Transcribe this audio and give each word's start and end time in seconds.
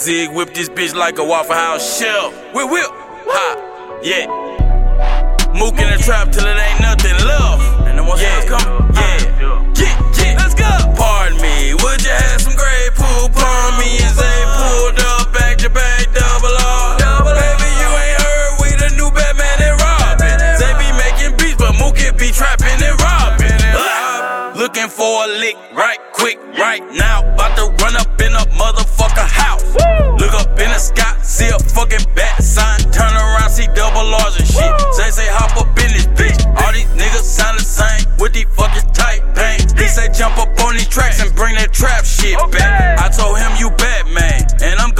Zig 0.00 0.32
whip 0.32 0.54
this 0.54 0.70
bitch 0.70 0.94
like 0.94 1.18
a 1.18 1.24
Waffle 1.24 1.54
House 1.54 2.00
shell. 2.00 2.32
Whip, 2.56 2.72
whip, 2.72 2.88
ha, 3.28 4.00
yeah. 4.00 4.24
Mook 5.52 5.76
in 5.76 5.92
the 5.92 6.00
trap 6.00 6.32
till 6.32 6.48
it 6.48 6.56
ain't 6.56 6.80
nothing 6.80 7.12
left. 7.20 7.84
And 7.84 8.00
the 8.00 8.04
yeah, 8.16 8.40
come, 8.48 8.64
yeah. 8.96 9.20
Get, 9.76 9.92
get, 10.16 10.40
let's 10.40 10.56
go. 10.56 10.72
Pardon 10.96 11.36
me, 11.44 11.76
would 11.76 12.00
you 12.00 12.16
have 12.16 12.40
some 12.40 12.56
great 12.56 12.96
poop 12.96 13.28
on 13.44 13.76
me 13.76 14.00
pulled 14.08 14.96
up 15.04 15.36
back 15.36 15.60
to 15.60 15.68
back 15.68 16.08
double 16.16 16.48
R? 16.48 16.96
Baby, 17.36 17.68
you 17.68 17.88
ain't 17.92 18.16
heard 18.24 18.50
we 18.56 18.72
the 18.80 18.88
new 18.96 19.12
Batman 19.12 19.68
and 19.68 19.76
Robin. 19.84 20.36
They 20.56 20.72
be 20.80 20.88
making 20.96 21.36
beats, 21.36 21.60
but 21.60 21.76
Mook 21.76 22.00
it 22.00 22.16
be 22.16 22.32
trapping 22.32 22.80
and 22.80 22.96
robbing. 23.04 23.60
Looking 24.56 24.88
for 24.88 25.24
a 25.24 25.28
lick 25.28 25.60
right 25.76 26.00
quick 26.16 26.40
right 26.56 26.80
now. 26.96 27.20
About 27.36 27.52
to 27.60 27.68
run 27.84 28.00
up 28.00 28.16
in 28.16 28.32
a 28.32 28.48
motherfucker 28.56 29.28
house. 29.28 29.49
Fucking 31.80 32.04
bat 32.14 32.42
sign. 32.42 32.78
Turn 32.92 33.12
around, 33.16 33.48
see 33.48 33.66
double 33.72 34.12
R's 34.12 34.36
and 34.36 34.46
shit. 34.46 34.72
Say, 34.92 35.08
say, 35.10 35.28
hop 35.32 35.56
up 35.56 35.72
in 35.80 35.88
this 35.96 36.06
bitch. 36.12 36.36
All 36.60 36.72
these 36.76 36.88
niggas 36.92 37.24
sound 37.24 37.58
the 37.58 37.64
same 37.64 38.04
with 38.20 38.36
these 38.36 38.48
fucking 38.52 38.92
tight 38.92 39.24
pants. 39.34 39.72
He 39.72 39.88
say, 39.88 40.12
jump 40.12 40.36
up 40.36 40.52
on 40.60 40.76
these 40.76 40.88
tracks 40.88 41.22
and 41.24 41.32
bring 41.34 41.56
that 41.56 41.72
trap 41.72 42.04
shit 42.04 42.36
back. 42.52 43.00
I 43.00 43.08
told 43.08 43.40
him, 43.40 43.52
you 43.56 43.72
Batman, 43.80 44.44
and 44.60 44.76
I'm 44.78 44.92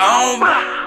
on. 0.00 0.86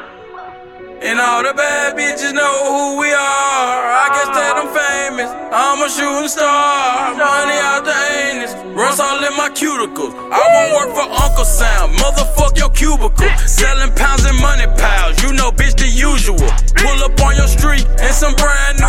And 1.00 1.16
all 1.16 1.44
the 1.44 1.54
bad 1.56 1.96
bitches 1.96 2.34
know 2.36 2.56
who 2.68 3.00
we 3.00 3.08
are. 3.08 3.80
I 4.04 4.08
guess 4.12 4.30
that 4.36 4.54
I'm 4.60 4.68
famous. 4.68 5.32
I'm 5.32 5.80
a 5.80 5.88
shooting 5.88 6.28
star. 6.28 7.16
Money 7.16 7.56
out 7.64 7.88
the 7.88 7.96
anus. 8.28 8.52
Runs 8.76 9.00
all 9.00 9.16
in 9.24 9.32
my 9.40 9.48
cuticles. 9.56 10.12
I 10.12 10.44
won't 10.52 10.72
work 10.76 10.92
for 10.92 11.08
Uncle 11.08 11.48
Sam. 11.48 11.96
Motherfuck 12.04 12.58
your 12.60 12.70
cubicle. 12.76 13.32
Selling 13.48 13.96
pounds 13.96 14.26
and 14.26 14.36
money 14.42 14.68
piles. 14.76 15.24
You 15.24 15.32
know, 15.32 15.52
bitch, 15.52 15.80
the 15.80 15.88
usual. 15.88 16.52
Pull 16.76 17.00
up 17.08 17.16
on 17.24 17.36
your 17.40 17.48
street 17.48 17.88
and 18.04 18.14
some 18.14 18.36
brand 18.36 18.84
new 18.84 18.89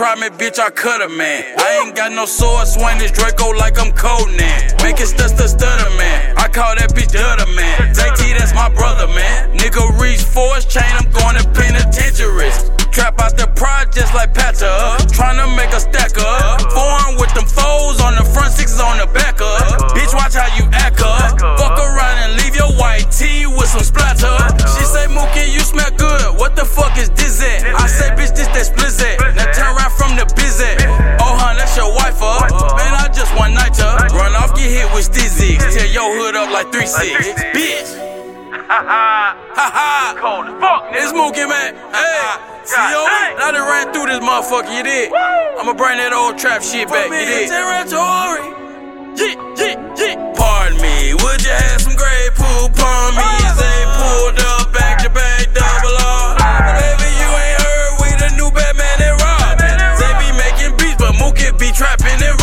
Try 0.00 0.14
me, 0.14 0.32
bitch, 0.32 0.58
I 0.58 0.70
cut 0.70 1.02
a 1.02 1.10
man. 1.10 1.44
I 1.60 1.84
ain't 1.84 1.94
got 1.94 2.10
no 2.10 2.24
sword, 2.24 2.66
swing 2.66 2.96
this 2.96 3.12
Draco 3.12 3.50
like 3.50 3.78
I'm 3.78 3.92
Conan. 3.92 4.32
Make 4.80 4.96
it 4.96 5.12
stut, 5.12 5.28
stut, 5.28 5.50
stutter, 5.50 5.90
man. 6.00 6.38
I 6.38 6.48
call 6.48 6.72
that 6.72 6.96
bitch 6.96 7.12
the 7.12 7.44
man. 7.52 7.92
JT, 7.92 8.32
that's 8.32 8.54
my 8.54 8.72
brother, 8.72 9.12
man. 9.12 9.52
Nigga 9.58 10.00
reach 10.00 10.24
for 10.24 10.56
his 10.56 10.64
chain, 10.64 10.88
I'm 10.96 11.04
going 11.12 11.36
to 11.36 11.44
penitentiaries. 11.52 12.72
Trap 12.90 13.20
out 13.20 13.36
the 13.36 13.46
projects 13.54 14.12
like 14.14 14.34
Patter. 14.34 14.66
Uh. 14.66 14.98
Tryna 15.12 15.54
make 15.54 15.70
a 15.70 15.80
stack 15.80 16.16
up. 16.18 16.64
Foreign 16.72 17.20
with 17.20 17.30
them 17.34 17.46
foes 17.46 18.00
on 18.00 18.16
the 18.16 18.24
front, 18.24 18.50
sixes 18.50 18.80
on 18.80 18.98
the 18.98 19.06
back 19.14 19.40
up. 19.40 19.94
Bitch, 19.94 20.10
watch 20.12 20.34
how 20.34 20.50
you 20.58 20.66
act 20.72 21.00
up. 21.00 21.38
Fuck 21.38 21.78
around 21.78 22.16
and 22.24 22.40
leave 22.42 22.56
your 22.56 22.72
white 22.80 23.06
tee 23.12 23.46
with 23.46 23.68
some 23.68 23.84
splatter. 23.84 24.32
She 24.74 24.82
say, 24.82 25.06
Mookie, 25.06 25.52
you 25.52 25.60
smell 25.60 25.90
good. 25.94 26.40
What 26.40 26.56
the 26.56 26.64
fuck 26.64 26.98
is 26.98 27.10
this 27.10 27.38
at? 27.44 27.68
I 27.78 27.86
say, 27.86 28.10
bitch, 28.18 28.34
this 28.34 28.50
that 28.50 28.66
splizzat. 28.66 29.36
Now 29.36 29.49
hit 34.80 34.88
with 34.94 35.06
stizzies. 35.10 35.60
Tear 35.72 35.86
your 35.92 36.08
hood 36.16 36.36
up 36.36 36.50
like 36.50 36.72
3 36.72 36.86
6. 36.86 37.28
Bitch! 37.52 37.90
Ha 38.70 38.80
ha! 38.86 40.14
Cold 40.16 40.46
as 40.46 40.56
fuck, 40.60 40.82
nigga. 40.88 41.02
It's 41.02 41.12
Mookie, 41.12 41.48
man. 41.48 41.74
Hey! 41.92 42.48
CEO, 42.64 43.02
I 43.02 43.50
that 43.50 43.56
ran 43.56 43.90
through 43.90 44.06
this 44.06 44.22
motherfucker, 44.22 44.70
you 44.70 44.84
did. 44.84 45.10
I'ma 45.58 45.74
bring 45.74 45.98
that 45.98 46.12
old 46.14 46.38
trap 46.38 46.62
shit 46.62 46.86
back, 46.86 47.10
you 47.10 47.26
did. 47.26 47.50
territory. 47.50 48.46
Yeah, 49.18 49.34
yeah, 49.58 49.98
yeah. 49.98 50.14
Pardon 50.38 50.78
me, 50.78 51.12
would 51.18 51.40
you 51.42 51.50
have 51.50 51.82
some 51.82 51.96
Grey 51.98 52.30
Poupon 52.38 53.18
me? 53.18 53.26
They 53.58 53.80
uh. 53.82 53.98
pulled 53.98 54.38
up 54.38 54.70
back 54.70 55.02
to 55.02 55.10
back 55.10 55.50
double 55.50 55.98
R. 55.98 56.38
Maybe 56.78 57.10
you 57.10 57.28
ain't 57.42 57.58
heard 57.58 57.90
we 57.98 58.08
the 58.22 58.30
new 58.38 58.48
Batman 58.54 58.98
and 59.02 59.16
Robin. 59.18 59.76
They 59.98 60.12
be 60.22 60.30
making 60.38 60.72
beats, 60.78 61.00
but 61.00 61.18
Mookie 61.18 61.50
be 61.58 61.74
trapping 61.74 62.22
and 62.22 62.39